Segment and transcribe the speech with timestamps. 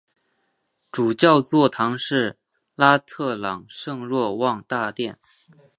[0.91, 2.35] 主教座堂是
[2.75, 5.19] 拉特朗圣若望大殿。